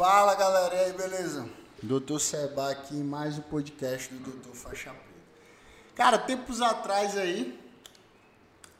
Fala 0.00 0.34
galera, 0.34 0.74
e 0.76 0.78
aí, 0.78 0.92
beleza? 0.94 1.46
Doutor 1.82 2.18
Seba 2.18 2.70
aqui 2.70 2.96
em 2.96 3.04
mais 3.04 3.36
um 3.38 3.42
podcast 3.42 4.14
do 4.14 4.30
Doutor 4.30 4.54
Faixa 4.54 4.88
Preta. 4.88 5.04
Cara, 5.94 6.18
tempos 6.18 6.62
atrás 6.62 7.18
aí, 7.18 7.60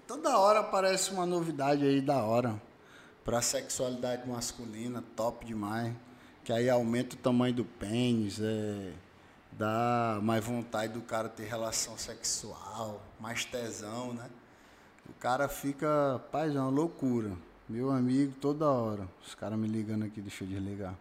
toda 0.06 0.38
hora 0.38 0.61
aparece 0.61 1.11
uma 1.11 1.27
novidade 1.27 1.84
aí 1.84 2.01
da 2.01 2.25
hora 2.25 2.59
pra 3.23 3.43
sexualidade 3.43 4.27
masculina, 4.27 5.05
top 5.14 5.45
demais. 5.45 5.95
Que 6.43 6.55
aí 6.55 6.70
aumenta 6.70 7.16
o 7.16 7.19
tamanho 7.19 7.52
do 7.52 7.66
pênis, 7.66 8.41
é, 8.41 8.95
dá 9.52 10.18
mais 10.23 10.43
vontade 10.43 10.95
do 10.95 11.02
cara 11.02 11.29
ter 11.29 11.45
relação 11.45 11.98
sexual, 11.98 13.02
mais 13.21 13.45
tesão, 13.45 14.14
né? 14.14 14.30
O 15.07 15.12
cara 15.12 15.50
fica, 15.50 16.18
paz, 16.32 16.57
é 16.57 16.59
uma 16.59 16.71
loucura. 16.71 17.37
Meu 17.68 17.91
amigo, 17.91 18.32
toda 18.41 18.71
hora. 18.71 19.07
Os 19.23 19.34
caras 19.34 19.59
me 19.59 19.68
ligando 19.68 20.07
aqui, 20.07 20.23
deixa 20.23 20.45
eu 20.45 20.48
desligar. 20.48 20.95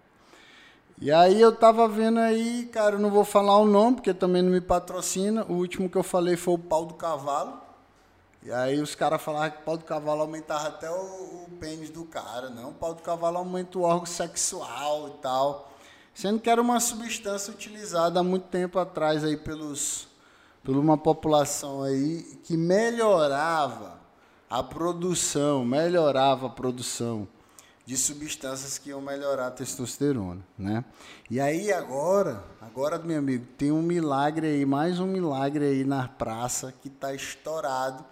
E 1.02 1.14
aí 1.14 1.40
eu 1.40 1.56
tava 1.56 1.88
vendo 1.88 2.20
aí, 2.20 2.66
cara, 2.66 2.96
eu 2.96 3.00
não 3.00 3.10
vou 3.10 3.24
falar 3.24 3.58
o 3.58 3.66
nome, 3.66 3.96
porque 3.96 4.14
também 4.14 4.42
não 4.42 4.52
me 4.52 4.60
patrocina. 4.60 5.46
O 5.48 5.54
último 5.54 5.90
que 5.90 5.96
eu 5.96 6.04
falei 6.04 6.36
foi 6.36 6.56
o 6.56 6.60
pau 6.60 6.86
do 6.86 6.94
cavalo. 6.94 7.54
E 8.44 8.52
aí 8.52 8.82
os 8.82 8.96
caras 8.96 9.22
falavam 9.22 9.52
que 9.52 9.62
o 9.62 9.62
pau 9.62 9.78
do 9.78 9.86
cavalo 9.86 10.22
aumentava 10.22 10.68
até 10.68 10.92
o, 10.92 10.94
o 10.94 11.50
pênis 11.58 11.90
do 11.90 12.04
cara. 12.04 12.50
Não, 12.50 12.72
o 12.72 12.74
pau 12.74 12.94
do 12.94 13.02
cavalo 13.02 13.38
aumenta 13.38 13.80
o 13.80 13.84
órgão 13.84 14.06
sexual 14.06 15.08
e 15.08 15.22
tal. 15.22 15.72
Sendo 16.14 16.38
que 16.38 16.50
era 16.50 16.62
uma 16.62 16.82
substância 16.82 17.54
utilizada 17.54 18.20
há 18.20 18.24
muito 18.24 18.48
tempo 18.48 18.78
atrás 18.78 19.24
aí 19.24 19.38
pelos, 19.38 20.10
por 20.66 20.76
uma 20.76 20.98
população 20.98 21.82
aí 21.82 22.24
que 22.44 22.58
melhorava 22.58 24.02
a 24.50 24.62
produção, 24.62 25.64
melhorava 25.64 26.48
a 26.48 26.50
produção 26.50 27.26
de 27.90 27.98
substâncias 27.98 28.78
que 28.78 28.90
iam 28.92 29.02
melhorar 29.02 29.48
a 29.48 29.52
testosterona, 29.52 30.46
né? 30.56 30.86
E 31.28 31.42
aí 31.42 31.74
agora, 31.74 32.44
agora 32.62 33.00
meu 33.00 33.18
amigo, 33.18 33.48
tem 33.58 33.72
um 33.72 33.82
milagre 33.82 34.46
aí, 34.46 34.64
mais 34.64 35.00
um 35.00 35.08
milagre 35.08 35.66
aí 35.66 35.84
na 35.84 36.08
praça 36.08 36.72
que 36.72 36.88
está 36.88 37.16
estourado, 37.16 38.06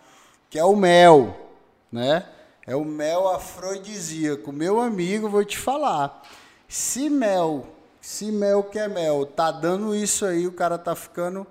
que 0.50 0.58
é 0.58 0.66
o 0.66 0.76
mel, 0.76 1.54
né? 1.92 2.28
É 2.66 2.76
o 2.76 2.84
mel 2.84 3.30
afrodisíaco. 3.30 4.52
Meu 4.52 4.82
amigo, 4.82 5.30
vou 5.30 5.46
te 5.46 5.60
falar, 5.60 6.24
se 6.68 7.08
mel, 7.08 7.68
se 8.02 8.32
mel 8.32 8.64
que 8.64 8.80
é 8.80 8.88
mel, 8.88 9.28
tá 9.28 9.52
dando 9.52 9.94
isso 9.94 10.26
aí, 10.26 10.48
o 10.48 10.54
cara 10.54 10.80
tá 10.80 10.96
ficando 10.96 11.46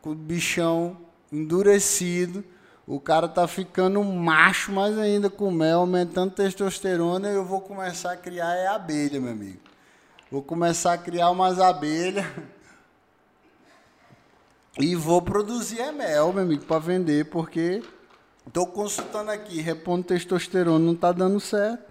com 0.00 0.10
o 0.10 0.14
bichão 0.14 0.96
endurecido, 1.32 2.44
o 2.92 3.00
cara 3.00 3.26
tá 3.26 3.48
ficando 3.48 4.04
macho 4.04 4.70
mais 4.70 4.98
ainda 4.98 5.30
com 5.30 5.50
mel, 5.50 5.80
aumentando 5.80 6.30
testosterona, 6.34 7.26
eu 7.30 7.42
vou 7.42 7.58
começar 7.58 8.12
a 8.12 8.16
criar 8.18 8.54
é 8.54 8.66
abelha, 8.66 9.18
meu 9.18 9.32
amigo. 9.32 9.60
Vou 10.30 10.42
começar 10.42 10.92
a 10.92 10.98
criar 10.98 11.30
umas 11.30 11.58
abelhas 11.58 12.26
e 14.78 14.94
vou 14.94 15.22
produzir 15.22 15.80
é 15.80 15.90
mel, 15.90 16.34
meu 16.34 16.42
amigo, 16.42 16.66
para 16.66 16.78
vender, 16.78 17.30
porque 17.30 17.82
estou 18.46 18.66
consultando 18.66 19.30
aqui, 19.30 19.62
repondo 19.62 20.04
testosterona, 20.04 20.84
não 20.84 20.92
está 20.92 21.12
dando 21.12 21.40
certo. 21.40 21.90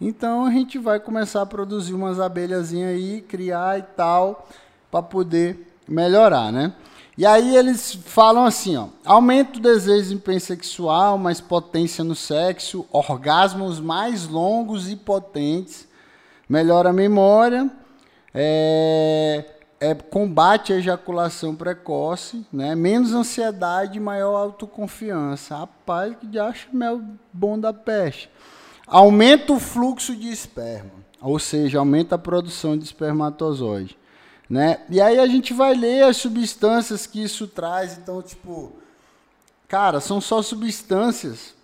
Então 0.00 0.46
a 0.46 0.50
gente 0.50 0.78
vai 0.78 0.98
começar 0.98 1.42
a 1.42 1.46
produzir 1.46 1.92
umas 1.92 2.18
abelhazinhas 2.18 2.94
aí, 2.94 3.20
criar 3.20 3.78
e 3.78 3.82
tal, 3.82 4.48
para 4.90 5.02
poder 5.02 5.74
melhorar, 5.86 6.50
né? 6.50 6.72
E 7.18 7.26
aí 7.26 7.56
eles 7.56 7.94
falam 7.94 8.44
assim, 8.44 8.76
ó, 8.76 8.86
aumenta 9.04 9.58
o 9.58 9.60
desejo 9.60 9.98
em 9.98 10.02
desempenho 10.02 10.40
sexual, 10.40 11.18
mais 11.18 11.40
potência 11.40 12.04
no 12.04 12.14
sexo, 12.14 12.86
orgasmos 12.92 13.80
mais 13.80 14.28
longos 14.28 14.88
e 14.88 14.94
potentes, 14.94 15.88
melhora 16.48 16.90
a 16.90 16.92
memória, 16.92 17.68
é, 18.32 19.44
é, 19.80 19.96
combate 19.96 20.72
a 20.72 20.76
ejaculação 20.76 21.56
precoce, 21.56 22.46
né? 22.52 22.76
menos 22.76 23.12
ansiedade 23.12 23.98
maior 23.98 24.36
autoconfiança. 24.36 25.56
Rapaz, 25.56 26.14
que 26.20 26.32
já 26.32 26.46
acha 26.46 26.68
mel 26.72 27.02
bom 27.32 27.58
da 27.58 27.72
peste. 27.72 28.30
Aumenta 28.86 29.52
o 29.52 29.58
fluxo 29.58 30.14
de 30.14 30.30
esperma, 30.30 30.92
ou 31.20 31.40
seja, 31.40 31.80
aumenta 31.80 32.14
a 32.14 32.18
produção 32.18 32.78
de 32.78 32.84
espermatozoide. 32.84 33.98
Né? 34.48 34.80
E 34.88 35.00
aí 35.00 35.18
a 35.18 35.26
gente 35.26 35.52
vai 35.52 35.74
ler 35.74 36.04
as 36.04 36.16
substâncias 36.16 37.06
que 37.06 37.22
isso 37.22 37.46
traz. 37.46 37.98
Então, 37.98 38.22
tipo, 38.22 38.72
cara, 39.68 40.00
são 40.00 40.20
só 40.20 40.40
substâncias 40.40 41.54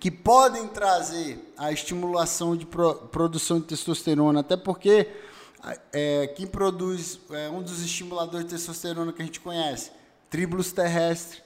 que 0.00 0.10
podem 0.10 0.66
trazer 0.68 1.52
a 1.56 1.70
estimulação 1.70 2.56
de 2.56 2.66
pro, 2.66 2.94
produção 2.94 3.60
de 3.60 3.66
testosterona, 3.66 4.40
até 4.40 4.56
porque 4.56 5.08
é, 5.92 6.26
quem 6.28 6.46
produz 6.46 7.20
é, 7.30 7.48
um 7.50 7.62
dos 7.62 7.84
estimuladores 7.84 8.46
de 8.46 8.54
testosterona 8.54 9.12
que 9.12 9.22
a 9.22 9.24
gente 9.24 9.40
conhece, 9.40 9.92
tribulus 10.30 10.72
terrestre, 10.72 11.40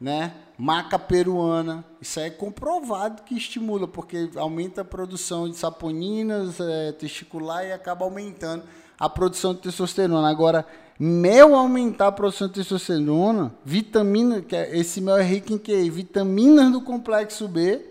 né? 0.00 0.34
Maca 0.58 0.98
peruana, 0.98 1.84
isso 2.00 2.20
é 2.20 2.28
comprovado 2.28 3.22
que 3.22 3.34
estimula, 3.34 3.88
porque 3.88 4.30
aumenta 4.36 4.82
a 4.82 4.84
produção 4.84 5.48
de 5.48 5.56
saponinas 5.56 6.60
é, 6.60 6.92
testicular 6.92 7.64
e 7.64 7.72
acaba 7.72 8.04
aumentando 8.04 8.64
a 8.98 9.08
produção 9.08 9.54
de 9.54 9.60
testosterona. 9.60 10.28
Agora, 10.28 10.66
mel 10.98 11.54
aumentar 11.54 12.08
a 12.08 12.12
produção 12.12 12.48
de 12.48 12.54
testosterona, 12.54 13.54
vitamina, 13.64 14.40
que 14.40 14.56
é, 14.56 14.76
esse 14.76 15.00
mel 15.00 15.16
é 15.16 15.22
rico 15.22 15.52
em 15.52 15.58
quê? 15.58 15.88
Vitaminas 15.90 16.72
do 16.72 16.80
complexo 16.80 17.46
B, 17.46 17.84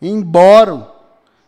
em 0.00 0.20
boro. 0.20 0.86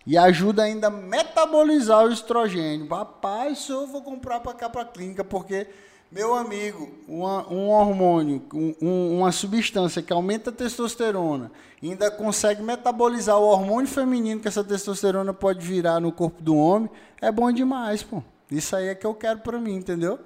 E 0.07 0.19
ajuda 0.19 0.65
ainda 0.65 0.89
a 0.89 0.91
metabolizar 0.91 2.05
o 2.05 2.13
estrogênio. 2.13 2.87
Rapaz, 2.89 3.59
isso 3.59 3.73
eu 3.73 3.87
vou 3.87 4.03
comprar 4.03 4.41
para 4.41 4.53
cá 4.53 4.69
para 4.69 4.83
a 4.83 4.85
clínica, 4.85 5.25
porque, 5.25 5.67
meu 6.13 6.35
amigo, 6.35 6.91
uma, 7.09 7.51
um 7.51 7.71
hormônio, 7.71 8.43
um, 8.53 9.17
uma 9.17 9.33
substância 9.33 10.03
que 10.03 10.13
aumenta 10.13 10.51
a 10.51 10.53
testosterona, 10.53 11.51
ainda 11.83 12.11
consegue 12.11 12.63
metabolizar 12.63 13.39
o 13.39 13.45
hormônio 13.45 13.89
feminino 13.89 14.43
que 14.43 14.49
essa 14.49 14.63
testosterona 14.63 15.33
pode 15.33 15.67
virar 15.67 16.01
no 16.01 16.13
corpo 16.13 16.43
do 16.43 16.55
homem, 16.55 16.91
é 17.19 17.33
bom 17.33 17.51
demais, 17.51 18.03
pô. 18.03 18.23
Isso 18.57 18.77
aí 18.77 18.89
é 18.89 18.95
que 18.95 19.07
eu 19.07 19.15
quero 19.15 19.41
para 19.41 19.59
mim, 19.59 19.75
entendeu? 19.75 20.19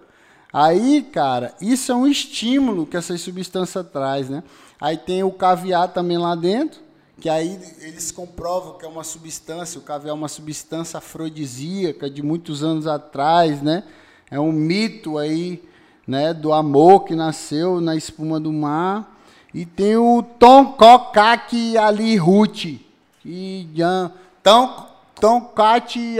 Aí, 0.52 1.02
cara, 1.02 1.54
isso 1.60 1.92
é 1.92 1.94
um 1.94 2.06
estímulo 2.06 2.86
que 2.86 2.96
essa 2.96 3.16
substância 3.18 3.84
traz, 3.84 4.28
né? 4.28 4.42
Aí 4.80 4.96
tem 4.96 5.22
o 5.22 5.30
caviar 5.30 5.88
também 5.92 6.16
lá 6.16 6.34
dentro, 6.34 6.80
que 7.20 7.28
aí 7.28 7.58
eles 7.80 8.10
comprovam 8.12 8.78
que 8.78 8.84
é 8.84 8.88
uma 8.88 9.04
substância, 9.04 9.78
o 9.78 9.82
caviar 9.82 10.10
é 10.10 10.14
uma 10.14 10.28
substância 10.28 10.98
afrodisíaca 10.98 12.08
de 12.08 12.22
muitos 12.22 12.62
anos 12.62 12.86
atrás, 12.86 13.60
né? 13.60 13.84
É 14.30 14.38
um 14.38 14.52
mito 14.52 15.18
aí, 15.18 15.62
né, 16.06 16.32
do 16.32 16.52
amor 16.52 17.04
que 17.04 17.14
nasceu 17.14 17.80
na 17.80 17.96
espuma 17.96 18.38
do 18.38 18.52
mar. 18.52 19.16
E 19.52 19.64
tem 19.64 19.96
o 19.96 20.22
Tonkokaki 20.22 21.76
Ali 21.76 22.16
Ruti, 22.16 22.86
e 23.24 23.66
Tom 24.42 25.52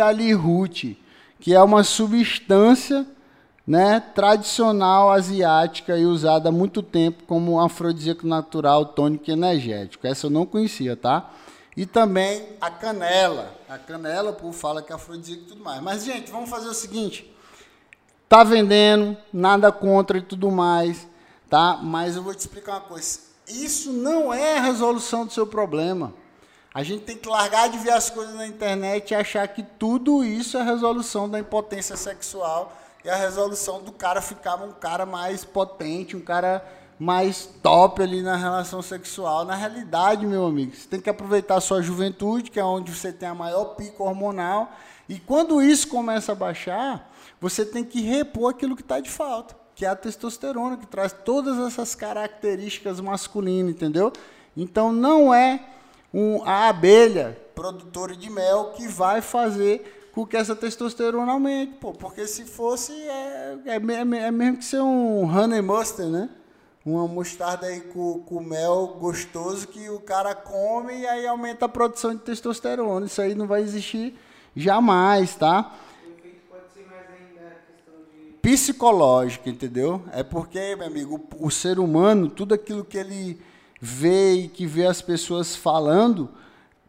Ali 0.02 0.32
Ruti 0.32 0.98
que 1.40 1.54
é 1.54 1.62
uma 1.62 1.84
substância 1.84 3.06
né, 3.66 4.00
tradicional 4.14 5.10
asiática 5.10 5.96
e 5.96 6.06
usada 6.06 6.48
há 6.48 6.52
muito 6.52 6.82
tempo 6.82 7.24
como 7.24 7.60
afrodisíaco 7.60 8.26
natural, 8.26 8.86
tônico 8.86 9.28
e 9.28 9.32
energético. 9.32 10.06
Essa 10.06 10.26
eu 10.26 10.30
não 10.30 10.46
conhecia, 10.46 10.96
tá? 10.96 11.30
E 11.76 11.84
também 11.84 12.48
a 12.60 12.70
canela. 12.70 13.54
A 13.68 13.76
canela, 13.78 14.32
por 14.32 14.52
fala 14.52 14.82
que 14.82 14.90
é 14.90 14.96
afrodisíaco 14.96 15.42
e 15.42 15.46
tudo 15.48 15.62
mais. 15.62 15.82
Mas, 15.82 16.04
gente, 16.04 16.30
vamos 16.30 16.48
fazer 16.48 16.68
o 16.68 16.74
seguinte. 16.74 17.30
Tá 18.28 18.42
vendendo, 18.42 19.16
nada 19.32 19.70
contra 19.70 20.18
e 20.18 20.22
tudo 20.22 20.50
mais, 20.50 21.06
tá? 21.48 21.78
Mas 21.82 22.16
eu 22.16 22.22
vou 22.22 22.34
te 22.34 22.40
explicar 22.40 22.72
uma 22.72 22.80
coisa. 22.80 23.20
Isso 23.46 23.92
não 23.92 24.32
é 24.32 24.58
a 24.58 24.62
resolução 24.62 25.24
do 25.24 25.32
seu 25.32 25.46
problema. 25.46 26.12
A 26.74 26.82
gente 26.82 27.04
tem 27.04 27.16
que 27.16 27.28
largar 27.28 27.68
de 27.68 27.78
ver 27.78 27.92
as 27.92 28.10
coisas 28.10 28.34
na 28.34 28.46
internet 28.46 29.10
e 29.10 29.14
achar 29.14 29.48
que 29.48 29.62
tudo 29.62 30.22
isso 30.22 30.58
é 30.58 30.62
resolução 30.62 31.28
da 31.28 31.38
impotência 31.38 31.96
sexual 31.96 32.76
e 33.04 33.08
a 33.08 33.16
resolução 33.16 33.82
do 33.82 33.90
cara 33.90 34.20
ficar 34.20 34.56
um 34.56 34.72
cara 34.72 35.06
mais 35.06 35.44
potente, 35.44 36.16
um 36.16 36.20
cara 36.20 36.64
mais 36.98 37.48
top 37.62 38.02
ali 38.02 38.22
na 38.22 38.36
relação 38.36 38.82
sexual. 38.82 39.44
Na 39.44 39.54
realidade, 39.54 40.26
meu 40.26 40.44
amigo, 40.46 40.74
você 40.74 40.88
tem 40.88 41.00
que 41.00 41.08
aproveitar 41.08 41.56
a 41.56 41.60
sua 41.60 41.80
juventude, 41.80 42.50
que 42.50 42.58
é 42.58 42.64
onde 42.64 42.94
você 42.94 43.12
tem 43.12 43.28
a 43.28 43.34
maior 43.34 43.76
pico 43.76 44.04
hormonal. 44.04 44.70
E 45.08 45.18
quando 45.18 45.62
isso 45.62 45.88
começa 45.88 46.32
a 46.32 46.34
baixar, 46.34 47.10
você 47.40 47.64
tem 47.64 47.84
que 47.84 48.02
repor 48.02 48.50
aquilo 48.50 48.76
que 48.76 48.82
está 48.82 49.00
de 49.00 49.08
falta, 49.08 49.56
que 49.74 49.86
é 49.86 49.88
a 49.88 49.96
testosterona, 49.96 50.76
que 50.76 50.86
traz 50.86 51.12
todas 51.24 51.56
essas 51.58 51.94
características 51.94 53.00
masculinas, 53.00 53.70
entendeu? 53.70 54.12
Então 54.56 54.92
não 54.92 55.32
é 55.32 55.64
um, 56.12 56.42
a 56.44 56.68
abelha 56.68 57.38
produtora 57.54 58.14
de 58.14 58.30
mel 58.30 58.72
que 58.76 58.86
vai 58.86 59.20
fazer 59.20 60.10
com 60.12 60.26
que 60.26 60.36
essa 60.36 60.56
testosterona 60.56 61.32
aumente, 61.32 61.74
pô, 61.74 61.92
porque 61.92 62.26
se 62.26 62.44
fosse, 62.44 62.92
é, 62.92 63.58
é, 63.66 63.76
é, 63.76 64.18
é 64.24 64.30
mesmo 64.30 64.58
que 64.58 64.64
ser 64.64 64.80
um 64.80 65.24
honey 65.24 65.60
mustard, 65.60 66.10
né? 66.10 66.30
Uma 66.84 67.06
mostarda 67.06 67.66
aí 67.66 67.80
com, 67.82 68.20
com 68.20 68.40
mel 68.40 68.96
gostoso 68.98 69.68
que 69.68 69.90
o 69.90 70.00
cara 70.00 70.34
come 70.34 71.00
e 71.00 71.06
aí 71.06 71.26
aumenta 71.26 71.66
a 71.66 71.68
produção 71.68 72.14
de 72.14 72.22
testosterona. 72.22 73.06
Isso 73.06 73.20
aí 73.20 73.34
não 73.34 73.46
vai 73.46 73.60
existir 73.60 74.18
jamais, 74.56 75.34
tá? 75.34 75.74
Psicológica, 78.40 79.50
entendeu? 79.50 80.02
É 80.12 80.22
porque, 80.22 80.74
meu 80.76 80.86
amigo, 80.86 81.28
o 81.38 81.50
ser 81.50 81.78
humano, 81.78 82.30
tudo 82.30 82.54
aquilo 82.54 82.84
que 82.84 82.96
ele 82.96 83.38
vê 83.80 84.34
e 84.34 84.48
que 84.48 84.66
vê 84.66 84.86
as 84.86 85.00
pessoas 85.00 85.54
falando, 85.54 86.30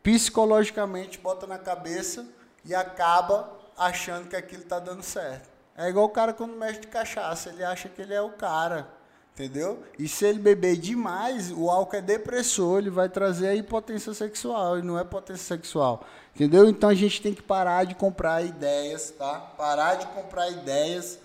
psicologicamente 0.01 1.19
bota 1.19 1.45
na 1.45 1.57
cabeça 1.57 2.25
e 2.65 2.73
acaba 2.73 3.51
achando 3.77 4.27
que 4.27 4.35
aquilo 4.35 4.63
está 4.63 4.79
dando 4.79 5.03
certo. 5.03 5.49
É 5.77 5.87
igual 5.87 6.05
o 6.05 6.09
cara 6.09 6.33
quando 6.33 6.57
mexe 6.57 6.81
de 6.81 6.87
cachaça, 6.87 7.49
ele 7.49 7.63
acha 7.63 7.87
que 7.87 8.01
ele 8.01 8.13
é 8.13 8.21
o 8.21 8.31
cara, 8.31 8.89
entendeu? 9.33 9.81
E 9.97 10.07
se 10.09 10.25
ele 10.25 10.39
beber 10.39 10.75
demais, 10.75 11.51
o 11.51 11.69
álcool 11.69 11.95
é 11.95 12.01
depressor, 12.01 12.79
ele 12.79 12.89
vai 12.89 13.07
trazer 13.07 13.47
a 13.47 13.55
impotência 13.55 14.13
sexual, 14.13 14.77
e 14.77 14.81
não 14.81 14.99
é 14.99 15.03
potência 15.05 15.45
sexual, 15.45 16.03
entendeu? 16.35 16.67
Então 16.67 16.89
a 16.89 16.93
gente 16.93 17.21
tem 17.21 17.33
que 17.33 17.41
parar 17.41 17.85
de 17.85 17.95
comprar 17.95 18.43
ideias, 18.43 19.11
tá? 19.11 19.39
Parar 19.39 19.95
de 19.95 20.07
comprar 20.07 20.49
ideias 20.49 21.17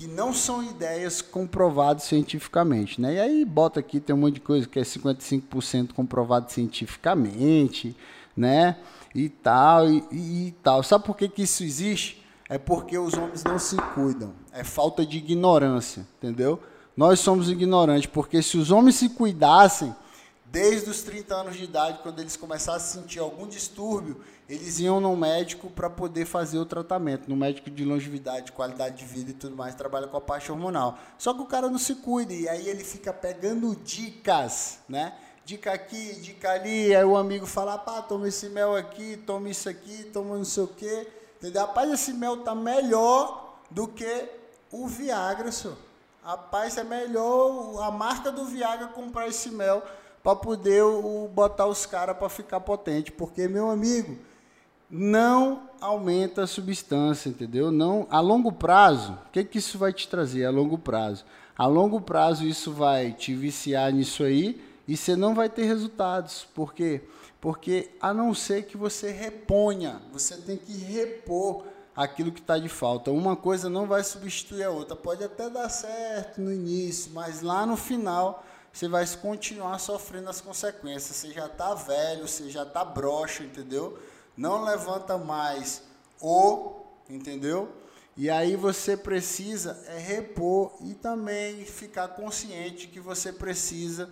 que 0.00 0.06
não 0.06 0.32
são 0.32 0.64
ideias 0.64 1.20
comprovadas 1.20 2.04
cientificamente, 2.04 2.98
né? 2.98 3.16
E 3.16 3.20
aí 3.20 3.44
bota 3.44 3.80
aqui, 3.80 4.00
tem 4.00 4.16
um 4.16 4.18
monte 4.20 4.36
de 4.36 4.40
coisa 4.40 4.66
que 4.66 4.78
é 4.78 4.82
55% 4.82 5.92
comprovado 5.92 6.50
cientificamente, 6.50 7.94
né? 8.34 8.78
E 9.14 9.28
tal, 9.28 9.90
e, 9.90 10.02
e, 10.10 10.54
tal. 10.62 10.82
Sabe 10.82 11.04
por 11.04 11.14
que, 11.14 11.28
que 11.28 11.42
isso 11.42 11.62
existe? 11.62 12.24
É 12.48 12.56
porque 12.56 12.96
os 12.96 13.12
homens 13.12 13.44
não 13.44 13.58
se 13.58 13.76
cuidam. 13.94 14.32
É 14.54 14.64
falta 14.64 15.04
de 15.04 15.18
ignorância, 15.18 16.06
entendeu? 16.16 16.58
Nós 16.96 17.20
somos 17.20 17.50
ignorantes, 17.50 18.06
porque 18.06 18.40
se 18.40 18.56
os 18.56 18.70
homens 18.70 18.94
se 18.94 19.10
cuidassem, 19.10 19.94
desde 20.50 20.90
os 20.90 21.02
30 21.02 21.34
anos 21.34 21.56
de 21.56 21.64
idade, 21.64 22.00
quando 22.02 22.18
eles 22.18 22.36
começassem 22.36 23.00
a 23.00 23.02
sentir 23.02 23.20
algum 23.20 23.46
distúrbio, 23.46 24.20
eles 24.48 24.80
iam 24.80 25.00
no 25.00 25.16
médico 25.16 25.70
para 25.70 25.88
poder 25.88 26.24
fazer 26.24 26.58
o 26.58 26.66
tratamento, 26.66 27.28
no 27.28 27.36
médico 27.36 27.70
de 27.70 27.84
longevidade, 27.84 28.50
qualidade 28.50 28.96
de 28.96 29.04
vida 29.04 29.30
e 29.30 29.34
tudo 29.34 29.56
mais, 29.56 29.76
trabalha 29.76 30.08
com 30.08 30.16
a 30.16 30.20
parte 30.20 30.50
hormonal. 30.50 30.98
Só 31.16 31.32
que 31.32 31.40
o 31.40 31.46
cara 31.46 31.70
não 31.70 31.78
se 31.78 31.94
cuida 31.96 32.32
e 32.32 32.48
aí 32.48 32.68
ele 32.68 32.82
fica 32.82 33.12
pegando 33.12 33.76
dicas, 33.76 34.80
né? 34.88 35.14
Dica 35.44 35.72
aqui, 35.72 36.14
dica 36.20 36.50
ali, 36.50 36.94
aí 36.94 37.04
o 37.04 37.16
amigo 37.16 37.46
fala, 37.46 37.78
pá, 37.78 38.02
toma 38.02 38.26
esse 38.26 38.48
mel 38.48 38.74
aqui, 38.74 39.16
toma 39.16 39.48
isso 39.48 39.68
aqui, 39.68 40.04
toma 40.12 40.36
não 40.36 40.44
sei 40.44 40.64
o 40.64 40.68
quê. 40.68 41.08
Entendeu? 41.38 41.62
Rapaz, 41.62 41.90
esse 41.92 42.12
mel 42.12 42.38
tá 42.38 42.54
melhor 42.54 43.56
do 43.70 43.86
que 43.86 44.28
o 44.70 44.86
Viagra, 44.88 45.50
senhor. 45.52 45.76
Rapaz, 46.22 46.76
é 46.76 46.84
melhor 46.84 47.82
a 47.82 47.90
marca 47.90 48.30
do 48.30 48.44
Viagra 48.44 48.88
comprar 48.88 49.28
esse 49.28 49.50
mel 49.50 49.82
para 50.22 50.36
poder 50.36 50.82
o, 50.82 51.28
botar 51.28 51.66
os 51.66 51.86
caras 51.86 52.16
para 52.16 52.28
ficar 52.28 52.60
potente. 52.60 53.10
Porque, 53.12 53.48
meu 53.48 53.70
amigo, 53.70 54.18
não 54.90 55.62
aumenta 55.80 56.42
a 56.42 56.46
substância, 56.46 57.28
entendeu? 57.28 57.70
Não, 57.70 58.06
a 58.10 58.20
longo 58.20 58.52
prazo, 58.52 59.12
o 59.26 59.30
que, 59.30 59.44
que 59.44 59.58
isso 59.58 59.78
vai 59.78 59.92
te 59.92 60.08
trazer 60.08 60.44
a 60.44 60.50
longo 60.50 60.76
prazo? 60.76 61.24
A 61.56 61.66
longo 61.66 62.00
prazo 62.00 62.44
isso 62.44 62.72
vai 62.72 63.12
te 63.12 63.34
viciar 63.34 63.92
nisso 63.92 64.24
aí 64.24 64.60
e 64.88 64.96
você 64.96 65.14
não 65.14 65.34
vai 65.34 65.48
ter 65.48 65.64
resultados. 65.64 66.46
Por 66.54 66.74
quê? 66.74 67.02
Porque 67.40 67.90
a 68.00 68.12
não 68.12 68.34
ser 68.34 68.64
que 68.64 68.76
você 68.76 69.10
reponha, 69.10 70.00
você 70.12 70.36
tem 70.36 70.56
que 70.56 70.72
repor 70.72 71.64
aquilo 71.94 72.32
que 72.32 72.40
está 72.40 72.58
de 72.58 72.68
falta. 72.68 73.10
Uma 73.10 73.36
coisa 73.36 73.68
não 73.68 73.86
vai 73.86 74.02
substituir 74.02 74.64
a 74.64 74.70
outra. 74.70 74.96
Pode 74.96 75.22
até 75.22 75.48
dar 75.48 75.68
certo 75.68 76.40
no 76.40 76.52
início, 76.52 77.12
mas 77.12 77.42
lá 77.42 77.64
no 77.64 77.76
final 77.76 78.44
você 78.72 78.88
vai 78.88 79.06
continuar 79.16 79.78
sofrendo 79.78 80.30
as 80.30 80.40
consequências. 80.40 81.16
Você 81.16 81.32
já 81.32 81.46
está 81.46 81.74
velho, 81.74 82.26
você 82.26 82.48
já 82.48 82.62
está 82.62 82.84
broxa, 82.84 83.42
entendeu? 83.42 83.98
Não 84.36 84.62
levanta 84.62 85.18
mais 85.18 85.82
o, 86.20 86.82
entendeu? 87.08 87.68
E 88.16 88.28
aí 88.28 88.56
você 88.56 88.96
precisa 88.96 89.82
é 89.86 89.98
repor 89.98 90.72
e 90.82 90.94
também 90.94 91.64
ficar 91.64 92.08
consciente 92.08 92.86
que 92.86 93.00
você 93.00 93.32
precisa 93.32 94.10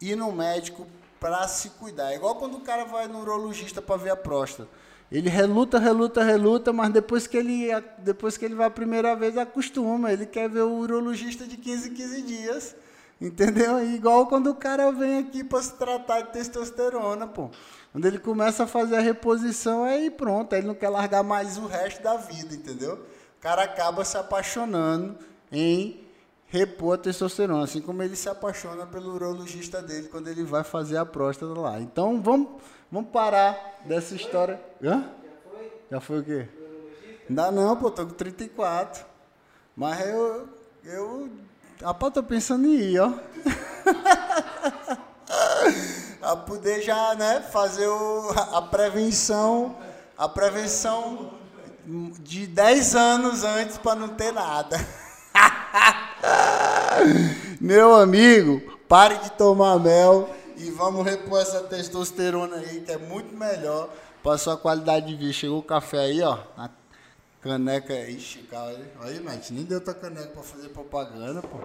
ir 0.00 0.16
no 0.16 0.30
médico 0.32 0.86
para 1.18 1.46
se 1.48 1.70
cuidar. 1.70 2.12
É 2.12 2.16
igual 2.16 2.36
quando 2.36 2.56
o 2.56 2.60
cara 2.60 2.84
vai 2.84 3.08
no 3.08 3.20
urologista 3.20 3.82
para 3.82 3.96
ver 3.96 4.10
a 4.10 4.16
próstata. 4.16 4.68
Ele 5.10 5.30
reluta, 5.30 5.78
reluta, 5.78 6.22
reluta, 6.22 6.72
mas 6.72 6.92
depois 6.92 7.26
que 7.26 7.36
ele, 7.36 7.68
depois 7.98 8.36
que 8.36 8.44
ele 8.44 8.54
vai 8.54 8.66
a 8.66 8.70
primeira 8.70 9.16
vez, 9.16 9.38
acostuma. 9.38 10.12
Ele 10.12 10.26
quer 10.26 10.50
ver 10.50 10.62
o 10.62 10.78
urologista 10.78 11.46
de 11.46 11.56
15 11.56 11.88
em 11.88 11.94
15 11.94 12.22
dias. 12.22 12.76
Entendeu? 13.20 13.84
Igual 13.84 14.26
quando 14.26 14.50
o 14.50 14.54
cara 14.54 14.92
vem 14.92 15.18
aqui 15.18 15.42
para 15.42 15.62
se 15.62 15.74
tratar 15.74 16.20
de 16.22 16.32
testosterona, 16.32 17.26
pô. 17.26 17.50
Quando 17.90 18.06
ele 18.06 18.18
começa 18.18 18.64
a 18.64 18.66
fazer 18.66 18.96
a 18.96 19.00
reposição, 19.00 19.84
aí 19.84 20.10
pronto, 20.10 20.52
aí 20.52 20.60
ele 20.60 20.68
não 20.68 20.74
quer 20.74 20.88
largar 20.88 21.22
mais 21.22 21.56
o 21.58 21.66
resto 21.66 22.02
da 22.02 22.16
vida, 22.16 22.54
entendeu? 22.54 22.94
O 22.94 23.40
cara 23.40 23.62
acaba 23.64 24.04
se 24.04 24.16
apaixonando 24.16 25.16
em 25.50 26.06
repor 26.46 26.94
a 26.94 26.98
testosterona, 26.98 27.64
assim 27.64 27.80
como 27.80 28.02
ele 28.02 28.16
se 28.16 28.28
apaixona 28.28 28.86
pelo 28.86 29.14
urologista 29.14 29.82
dele 29.82 30.08
quando 30.08 30.28
ele 30.28 30.44
vai 30.44 30.64
fazer 30.64 30.96
a 30.96 31.04
próstata 31.04 31.58
lá. 31.58 31.80
Então 31.80 32.22
vamos, 32.22 32.62
vamos 32.90 33.10
parar 33.10 33.80
dessa 33.84 34.14
história. 34.14 34.60
Hã? 34.82 35.00
Já 35.00 35.50
foi? 35.50 35.72
Já 35.90 36.00
foi 36.00 36.18
o 36.20 36.24
quê? 36.24 36.48
Ainda 37.28 37.50
não, 37.50 37.76
pô, 37.76 37.90
tô 37.90 38.06
com 38.06 38.14
34. 38.14 39.04
Mas 39.76 40.06
eu. 40.06 40.48
Eu. 40.82 41.30
Rapaz, 41.82 42.12
tô 42.12 42.22
pensando 42.24 42.66
em 42.66 42.74
ir, 42.74 43.00
ó. 43.00 43.12
a 46.20 46.34
poder 46.34 46.82
já, 46.82 47.14
né, 47.14 47.40
fazer 47.52 47.86
o, 47.86 48.30
a 48.52 48.60
prevenção. 48.62 49.76
A 50.16 50.28
prevenção 50.28 51.34
de 51.86 52.48
10 52.48 52.96
anos 52.96 53.44
antes 53.44 53.78
para 53.78 53.94
não 53.94 54.08
ter 54.08 54.32
nada. 54.32 54.76
Meu 57.60 57.94
amigo, 57.94 58.60
pare 58.88 59.18
de 59.18 59.30
tomar 59.30 59.78
mel 59.78 60.28
e 60.56 60.72
vamos 60.72 61.04
repor 61.04 61.40
essa 61.40 61.60
testosterona 61.60 62.56
aí, 62.56 62.80
que 62.80 62.90
é 62.90 62.98
muito 62.98 63.36
melhor 63.36 63.88
para 64.20 64.36
sua 64.36 64.56
qualidade 64.56 65.06
de 65.06 65.14
vida. 65.14 65.32
Chegou 65.32 65.60
o 65.60 65.62
café 65.62 66.00
aí, 66.00 66.20
ó. 66.22 66.38
A 66.56 66.68
caneca. 67.40 67.94
Cara. 68.50 68.80
Aí, 69.00 69.20
Mate, 69.20 69.52
nem 69.52 69.64
deu 69.64 69.80
tua 69.80 69.94
caneca 69.94 70.28
para 70.28 70.42
fazer 70.42 70.68
propaganda, 70.68 71.42
pô. 71.42 71.58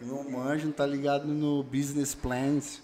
Não 0.00 0.28
manja, 0.28 0.64
não 0.64 0.72
tá 0.72 0.84
ligado 0.84 1.26
no 1.26 1.62
business 1.62 2.14
plans. 2.14 2.82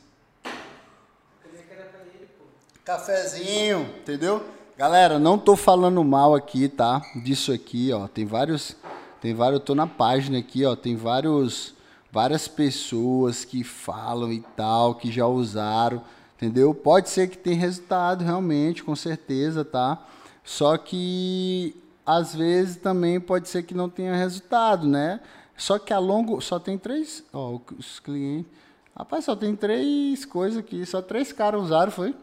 Cafezinho, 2.85 3.83
entendeu? 4.01 4.43
Galera, 4.77 5.19
não 5.19 5.37
tô 5.37 5.57
falando 5.57 6.03
mal 6.05 6.35
aqui, 6.35 6.69
tá? 6.69 7.03
Disso 7.17 7.53
aqui, 7.53 7.93
ó. 7.93 8.07
Tem 8.07 8.25
vários 8.25 8.77
tem 9.21 9.35
vários, 9.35 9.61
eu 9.61 9.65
tô 9.65 9.75
na 9.75 9.87
página 9.87 10.39
aqui, 10.39 10.65
ó, 10.65 10.77
tem 10.77 10.95
vários 10.95 11.75
várias 12.11 12.49
pessoas 12.49 13.45
que 13.45 13.63
falam 13.63 14.33
e 14.33 14.41
tal, 14.57 14.95
que 14.95 15.11
já 15.11 15.27
usaram, 15.27 16.03
entendeu? 16.37 16.73
Pode 16.73 17.11
ser 17.11 17.29
que 17.29 17.37
tenha 17.37 17.57
resultado 17.57 18.25
realmente, 18.25 18.83
com 18.83 18.97
certeza, 18.97 19.65
tá? 19.65 20.03
Só 20.43 20.79
que 20.79 21.77
às 22.09 22.35
vezes 22.35 22.77
também 22.77 23.21
pode 23.21 23.51
ser 23.51 23.65
que 23.65 23.75
não 23.75 23.87
tenha 23.87 24.17
resultado, 24.17 24.89
né? 24.89 25.21
Só 25.59 25.79
que 25.79 25.93
a 25.93 25.99
longo, 25.99 26.41
só 26.41 26.59
tem 26.59 26.79
três, 26.79 27.23
ó, 27.35 27.59
os 27.79 28.01
clientes, 28.01 28.51
rapaz, 28.97 29.27
só 29.27 29.37
tem 29.37 29.55
três 29.55 30.25
coisas 30.25 30.59
aqui, 30.59 30.87
só 30.87 31.03
três 31.03 31.35
caras 31.35 31.61
usaram, 31.61 31.93
foi? 31.93 32.17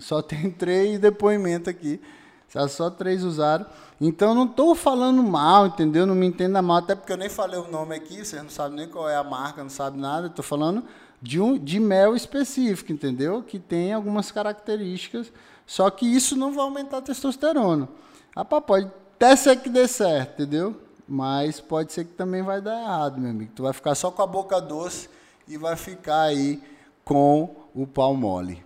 Só 0.00 0.22
tem 0.22 0.48
três 0.50 0.98
depoimentos 0.98 1.68
aqui. 1.68 2.00
Só 2.70 2.88
três 2.88 3.22
usaram. 3.24 3.66
Então 4.00 4.34
não 4.34 4.46
estou 4.46 4.74
falando 4.74 5.22
mal, 5.22 5.66
entendeu? 5.66 6.06
Não 6.06 6.14
me 6.14 6.26
entenda 6.26 6.62
mal, 6.62 6.78
até 6.78 6.94
porque 6.94 7.12
eu 7.12 7.18
nem 7.18 7.28
falei 7.28 7.60
o 7.60 7.70
nome 7.70 7.94
aqui, 7.94 8.24
vocês 8.24 8.42
não 8.42 8.48
sabem 8.48 8.78
nem 8.78 8.88
qual 8.88 9.06
é 9.06 9.16
a 9.16 9.22
marca, 9.22 9.62
não 9.62 9.68
sabem 9.68 10.00
nada. 10.00 10.28
Estou 10.28 10.42
falando 10.42 10.82
de, 11.20 11.38
um, 11.38 11.58
de 11.58 11.78
mel 11.78 12.16
específico, 12.16 12.90
entendeu? 12.90 13.42
Que 13.42 13.58
tem 13.58 13.92
algumas 13.92 14.32
características. 14.32 15.30
Só 15.66 15.90
que 15.90 16.06
isso 16.06 16.34
não 16.34 16.54
vai 16.54 16.64
aumentar 16.64 16.98
a 16.98 17.02
testosterona. 17.02 17.86
Rapaz, 18.38 18.62
pode 18.64 18.88
até 19.16 19.34
ser 19.34 19.56
que 19.56 19.68
dê 19.68 19.88
certo, 19.88 20.40
entendeu? 20.40 20.80
Mas 21.08 21.60
pode 21.60 21.92
ser 21.92 22.04
que 22.04 22.12
também 22.12 22.40
vai 22.40 22.60
dar 22.60 22.80
errado, 22.80 23.20
meu 23.20 23.32
amigo. 23.32 23.50
Tu 23.52 23.64
vai 23.64 23.72
ficar 23.72 23.96
só 23.96 24.12
com 24.12 24.22
a 24.22 24.26
boca 24.28 24.60
doce 24.60 25.10
e 25.48 25.58
vai 25.58 25.74
ficar 25.74 26.20
aí 26.20 26.62
com 27.04 27.56
o 27.74 27.84
pau 27.84 28.14
mole. 28.14 28.64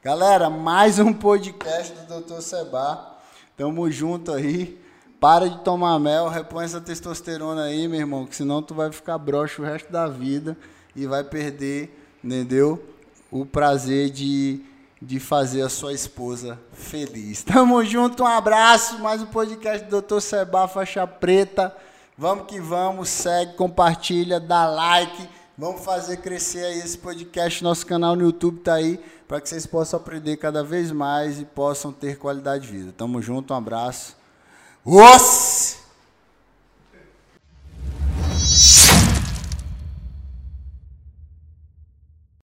Galera, 0.00 0.48
mais 0.48 1.00
um 1.00 1.12
podcast 1.12 1.92
do 1.92 2.20
Dr. 2.20 2.40
Seba. 2.40 3.16
Tamo 3.56 3.90
junto 3.90 4.30
aí. 4.30 4.80
Para 5.18 5.50
de 5.50 5.58
tomar 5.64 5.98
mel, 5.98 6.28
repõe 6.28 6.64
essa 6.64 6.80
testosterona 6.80 7.64
aí, 7.64 7.88
meu 7.88 7.98
irmão, 7.98 8.24
que 8.24 8.36
senão 8.36 8.62
tu 8.62 8.76
vai 8.76 8.92
ficar 8.92 9.18
broxo 9.18 9.60
o 9.60 9.64
resto 9.64 9.90
da 9.90 10.06
vida 10.06 10.56
e 10.94 11.04
vai 11.04 11.24
perder, 11.24 11.92
entendeu? 12.22 12.80
O 13.28 13.44
prazer 13.44 14.08
de, 14.10 14.64
de 15.00 15.18
fazer 15.18 15.62
a 15.62 15.68
sua 15.68 15.92
esposa 15.92 16.58
feliz. 16.72 17.42
Tamo 17.42 17.82
junto, 17.84 18.22
um 18.22 18.26
abraço. 18.26 18.98
Mais 18.98 19.22
um 19.22 19.26
podcast 19.26 19.86
do 19.86 20.02
Dr. 20.02 20.20
Seba, 20.20 20.68
faixa 20.68 21.06
preta. 21.06 21.74
Vamos 22.18 22.46
que 22.46 22.60
vamos, 22.60 23.08
segue, 23.08 23.54
compartilha, 23.54 24.38
dá 24.38 24.66
like. 24.66 25.28
Vamos 25.56 25.82
fazer 25.82 26.18
crescer 26.18 26.64
aí 26.64 26.78
esse 26.78 26.98
podcast. 26.98 27.64
Nosso 27.64 27.86
canal 27.86 28.14
no 28.14 28.24
YouTube 28.24 28.60
tá 28.60 28.74
aí 28.74 29.00
para 29.26 29.40
que 29.40 29.48
vocês 29.48 29.66
possam 29.66 29.98
aprender 29.98 30.36
cada 30.36 30.62
vez 30.62 30.92
mais 30.92 31.40
e 31.40 31.44
possam 31.44 31.92
ter 31.92 32.18
qualidade 32.18 32.66
de 32.66 32.72
vida. 32.72 32.94
Tamo 32.96 33.22
junto, 33.22 33.54
um 33.54 33.56
abraço. 33.56 34.16